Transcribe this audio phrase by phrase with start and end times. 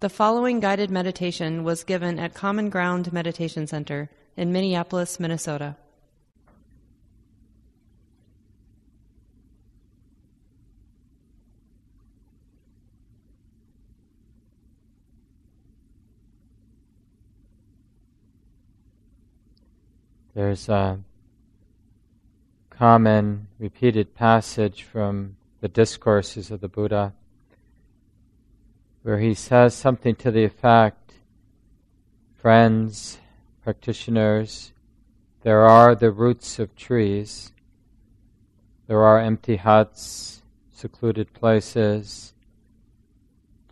[0.00, 5.76] The following guided meditation was given at Common Ground Meditation Center in Minneapolis, Minnesota.
[20.34, 20.98] There's a
[22.68, 27.14] common repeated passage from the discourses of the Buddha
[29.04, 31.12] where he says something to the effect
[32.34, 33.18] friends,
[33.62, 34.72] practitioners,
[35.42, 37.52] there are the roots of trees,
[38.86, 42.32] there are empty huts, secluded places.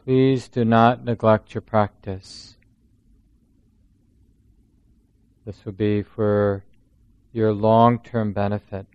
[0.05, 2.57] Please do not neglect your practice.
[5.45, 6.63] This will be for
[7.33, 8.87] your long term benefit.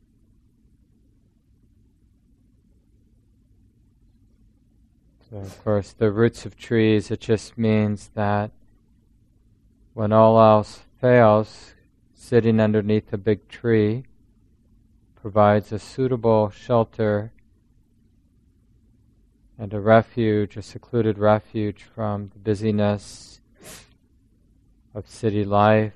[5.30, 8.52] So, of course, the roots of trees, it just means that
[9.94, 11.74] when all else fails,
[12.14, 14.06] sitting underneath a big tree
[15.16, 17.34] provides a suitable shelter
[19.60, 23.42] and a refuge, a secluded refuge from the busyness
[24.94, 25.94] of city life,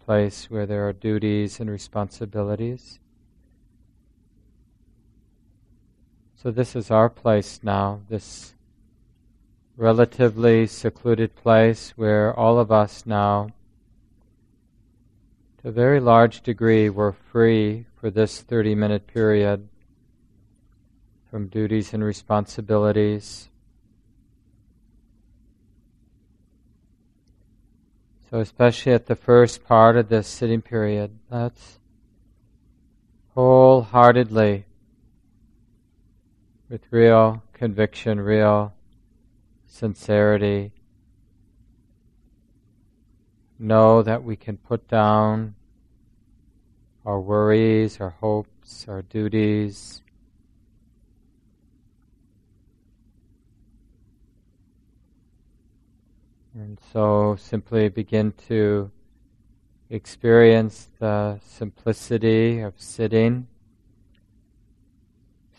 [0.00, 2.98] a place where there are duties and responsibilities.
[6.42, 8.54] So, this is our place now, this
[9.76, 13.50] relatively secluded place where all of us now,
[15.60, 19.68] to a very large degree, were free for this 30 minute period
[21.30, 23.50] from duties and responsibilities.
[28.30, 31.78] So, especially at the first part of this sitting period, let's
[33.34, 34.64] wholeheartedly,
[36.70, 38.72] with real conviction, real
[39.66, 40.72] sincerity,
[43.58, 45.54] know that we can put down
[47.04, 50.00] our worries, our hopes, our duties,
[56.60, 58.90] And so simply begin to
[59.88, 63.46] experience the simplicity of sitting.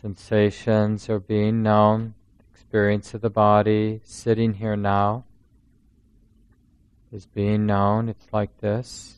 [0.01, 2.15] Sensations are being known,
[2.51, 5.25] experience of the body, sitting here now
[7.11, 8.09] is being known.
[8.09, 9.17] It's like this.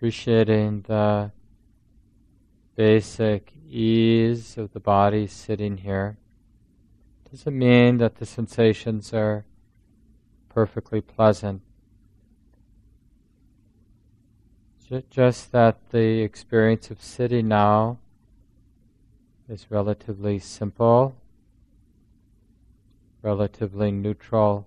[0.00, 1.30] appreciating the
[2.74, 6.16] basic ease of the body sitting here.
[7.30, 9.44] Doesn't mean that the sensations are
[10.48, 11.62] perfectly pleasant.
[15.08, 17.98] Just that the experience of sitting now
[19.48, 21.14] is relatively simple,
[23.22, 24.66] relatively neutral,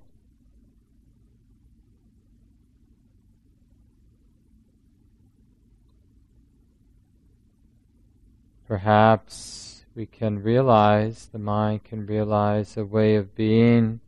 [8.73, 13.99] Perhaps we can realize, the mind can realize a way of being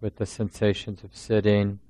[0.00, 1.80] with the sensations of sitting,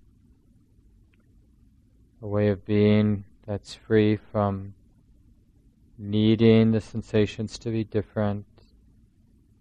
[2.22, 4.74] a way of being that's free from
[5.98, 8.46] needing the sensations to be different,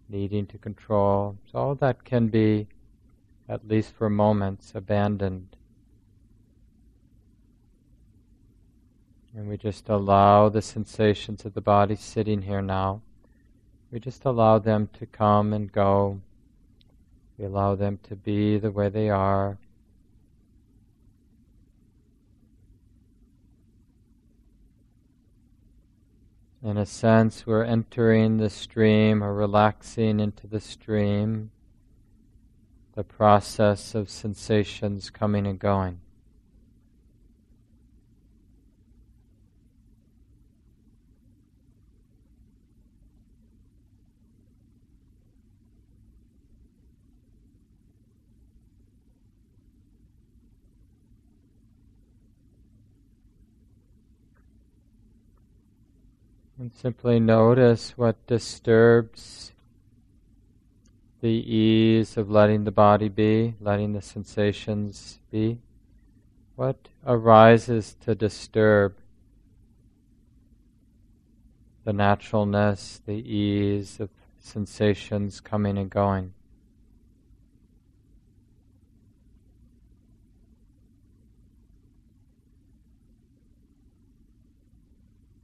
[0.07, 1.37] needing to control.
[1.51, 2.67] So all that can be,
[3.49, 5.57] at least for moments, abandoned.
[9.35, 13.01] And we just allow the sensations of the body sitting here now.
[13.91, 16.21] We just allow them to come and go.
[17.37, 19.57] We allow them to be the way they are.
[26.63, 31.51] In a sense, we're entering the stream or relaxing into the stream,
[32.95, 35.99] the process of sensations coming and going.
[56.65, 59.51] And simply notice what disturbs
[61.21, 65.59] the ease of letting the body be, letting the sensations be.
[66.55, 68.95] What arises to disturb
[71.83, 74.09] the naturalness, the ease of
[74.39, 76.33] sensations coming and going?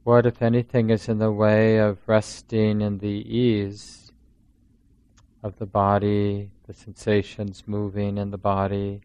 [0.04, 4.12] What, if anything, is in the way of resting in the ease
[5.42, 9.02] of the body, the sensations moving in the body.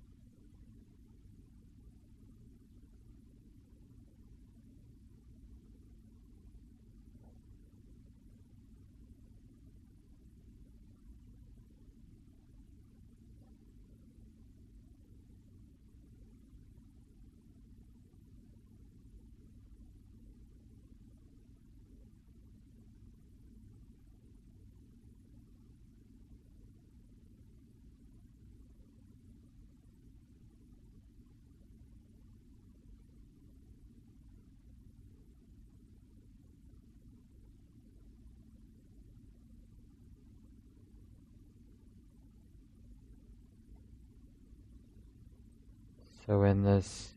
[46.27, 47.13] So, in this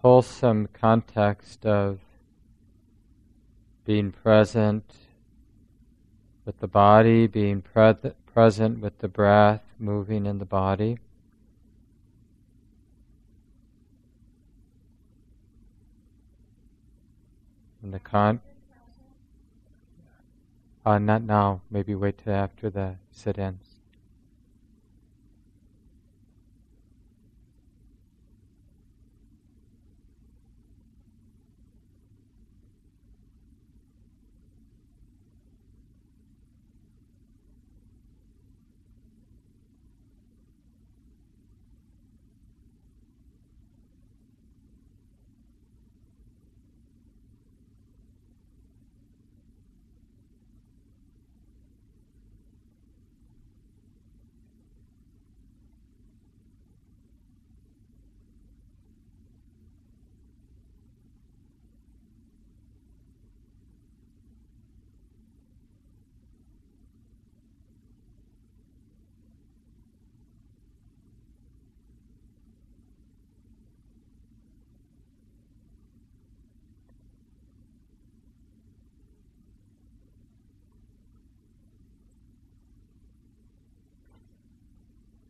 [0.00, 1.98] wholesome context of
[3.84, 4.84] being present
[6.46, 10.98] with the body, being pre- present with the breath moving in the body.
[17.82, 18.40] In the con,
[20.86, 21.60] uh, not now.
[21.70, 23.69] Maybe wait till after the sit-ins.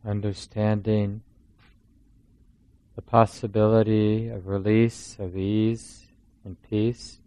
[0.05, 1.21] Understanding
[2.95, 6.07] the possibility of release, of ease
[6.43, 7.19] and peace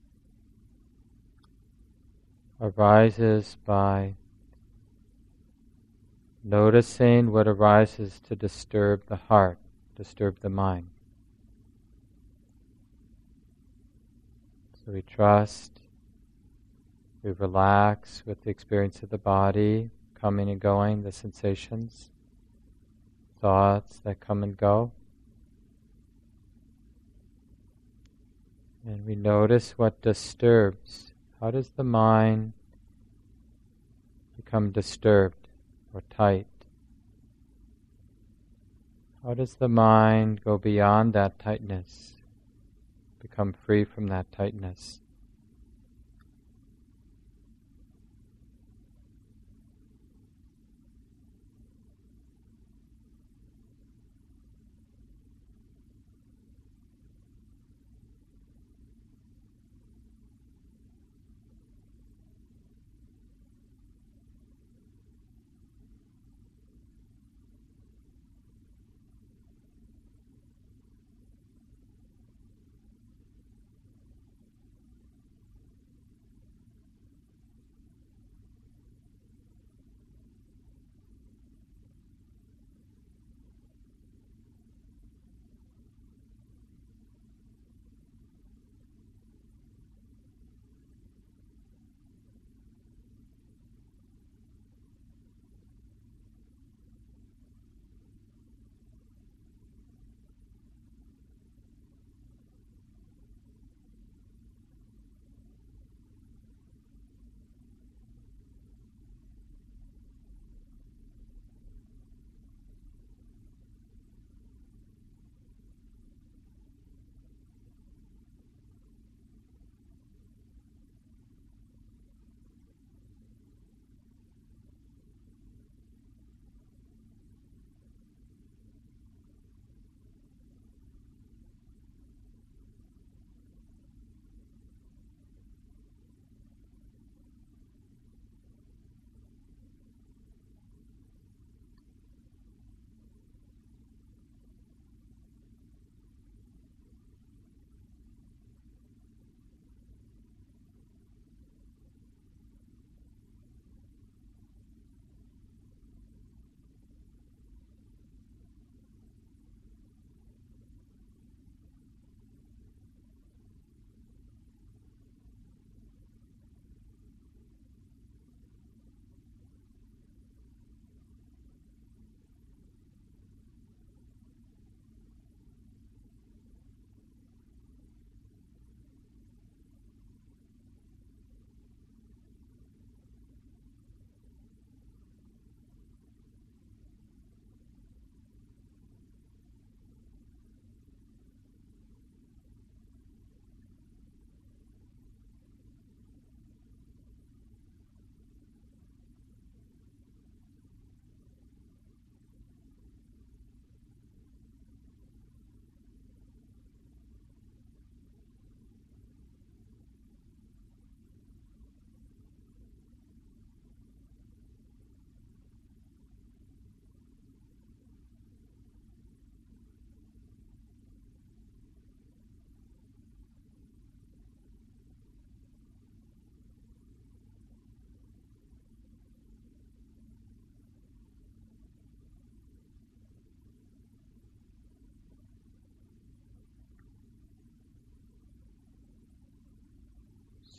[2.60, 4.14] arises by
[6.42, 9.58] noticing what arises to disturb the heart,
[9.96, 10.88] disturb the mind.
[14.84, 15.80] So we trust,
[17.22, 19.90] we relax with the experience of the body
[20.20, 22.10] coming and going, the sensations
[23.44, 24.90] thoughts that come and go.
[28.86, 31.12] And we notice what disturbs.
[31.42, 32.54] How does the mind
[34.34, 35.46] become disturbed
[35.92, 36.46] or tight?
[39.22, 42.12] How does the mind go beyond that tightness,
[43.20, 45.00] become free from that tightness?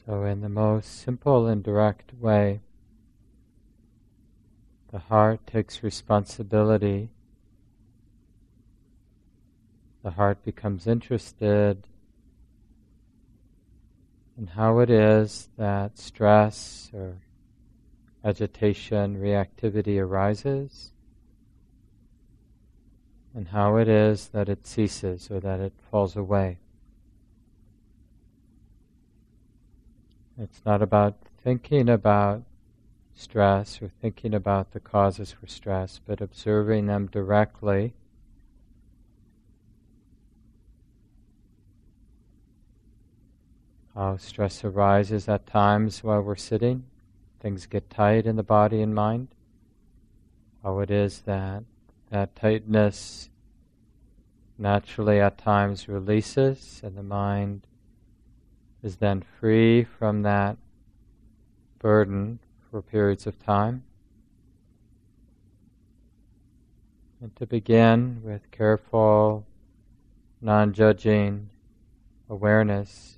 [0.06, 2.62] So, in the most simple and direct way,
[4.92, 7.10] the heart takes responsibility.
[10.04, 11.88] The heart becomes interested
[14.38, 17.18] in how it is that stress or
[18.24, 20.92] agitation, reactivity arises,
[23.34, 26.60] and how it is that it ceases or that it falls away.
[30.38, 32.44] It's not about thinking about
[33.14, 37.94] stress or thinking about the causes for stress, but observing them directly.
[43.94, 46.84] How stress arises at times while we're sitting,
[47.40, 49.30] things get tight in the body and mind.
[50.62, 51.64] How it is that
[52.10, 53.30] that tightness
[54.58, 57.66] naturally at times releases and the mind
[58.86, 60.56] is then free from that
[61.80, 62.38] burden
[62.70, 63.84] for periods of time.
[67.20, 69.44] And to begin with careful,
[70.40, 71.50] non judging
[72.30, 73.18] awareness,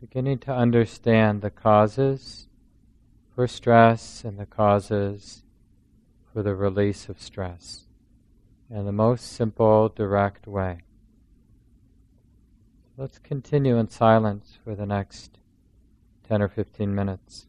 [0.00, 2.48] beginning to understand the causes
[3.32, 5.44] for stress and the causes
[6.32, 7.86] for the release of stress
[8.68, 10.80] in the most simple, direct way.
[13.00, 15.38] Let's continue in silence for the next
[16.28, 17.46] 10 or 15 minutes.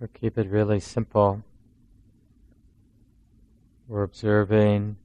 [0.00, 1.42] So keep it really simple.
[3.86, 4.96] We're observing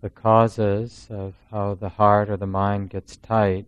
[0.00, 3.66] the causes of how the heart or the mind gets tight,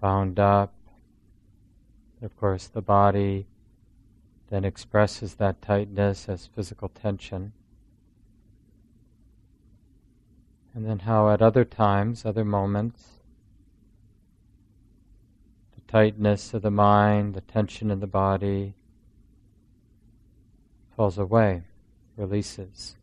[0.00, 0.74] bound up.
[2.20, 3.46] Of course, the body
[4.50, 7.52] then expresses that tightness as physical tension.
[10.74, 13.15] And then how at other times, other moments,
[15.88, 18.74] tightness of the mind, the tension in the body
[20.96, 21.62] falls away,
[22.16, 22.96] releases.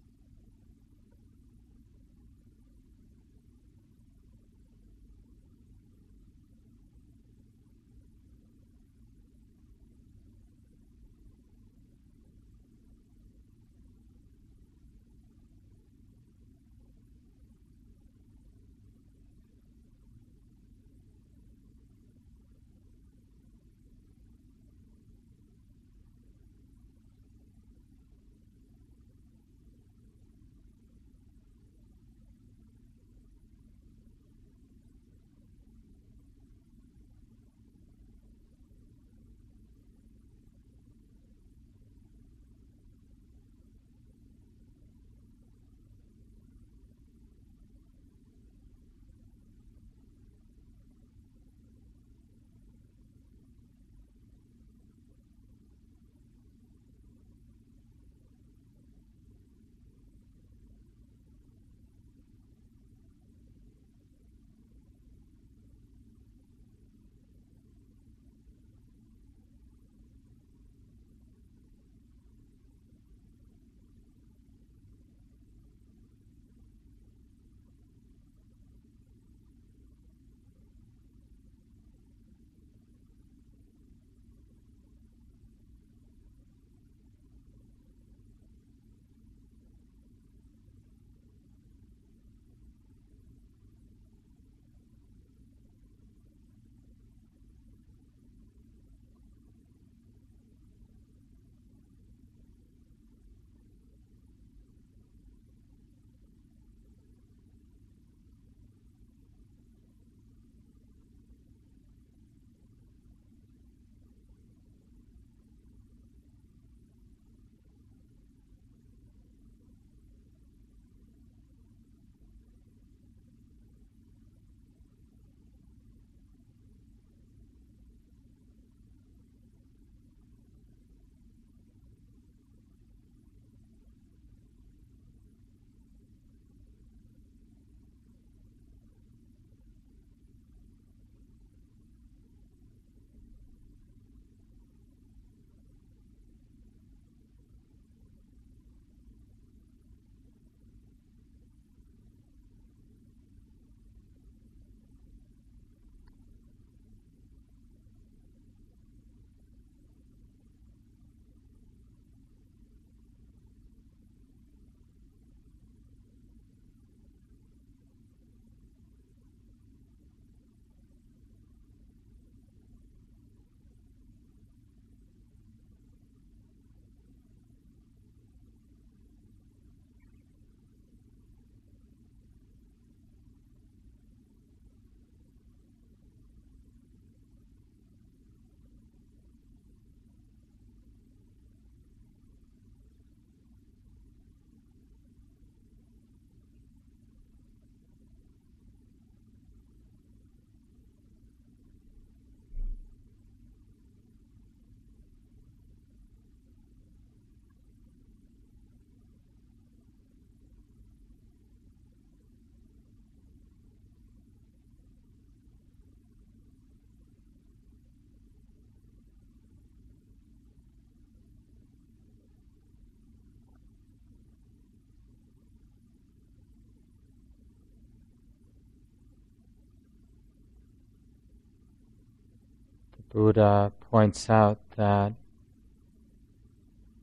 [233.14, 235.14] Buddha points out that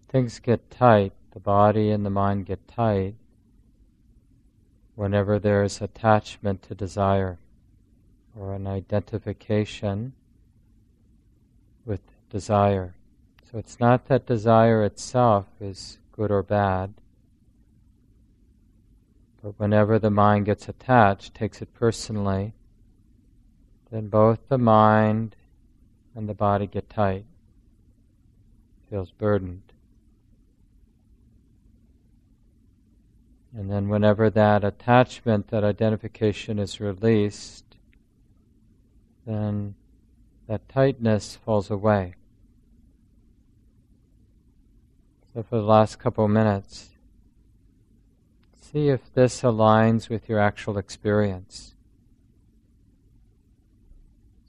[0.08, 3.14] things get tight, the body and the mind get tight
[4.96, 7.38] whenever there is attachment to desire
[8.36, 10.12] or an identification
[11.86, 12.94] with desire.
[13.50, 16.92] So it's not that desire itself is good or bad,
[19.42, 22.52] but whenever the mind gets attached, takes it personally,
[23.92, 25.36] then both the mind
[26.14, 27.24] and the body get tight.
[28.88, 29.72] feels burdened.
[33.56, 37.64] And then, whenever that attachment, that identification is released,
[39.26, 39.74] then
[40.46, 42.14] that tightness falls away.
[45.34, 46.90] So, for the last couple of minutes,
[48.60, 51.74] see if this aligns with your actual experience.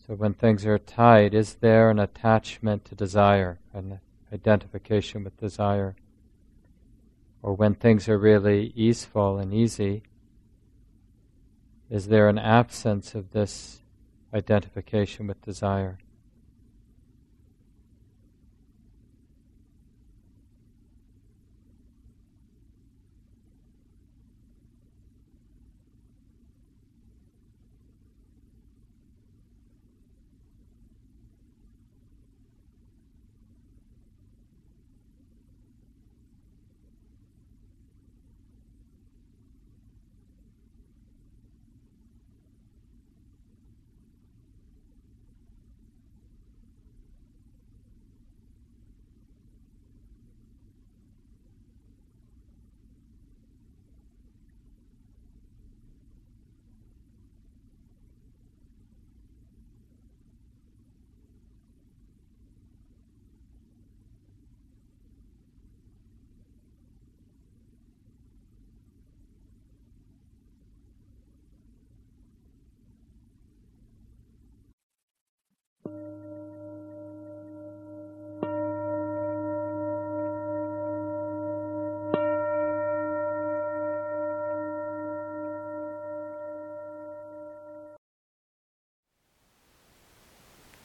[0.07, 3.99] So, when things are tight, is there an attachment to desire, an
[4.33, 5.95] identification with desire?
[7.43, 10.03] Or when things are really easeful and easy,
[11.89, 13.81] is there an absence of this
[14.33, 15.99] identification with desire?